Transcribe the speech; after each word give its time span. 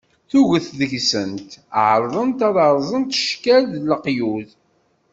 Tuget 0.29 0.67
deg-sent 0.79 1.49
ɛerḍent 1.89 2.39
ad 2.47 2.55
rẓent 2.77 3.17
cckal, 3.27 3.63
d 3.73 3.75
leqyud. 3.83 4.49